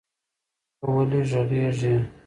ته 0.79 0.83
ویلې 0.93 1.21
غږیږي؟ 1.29 1.93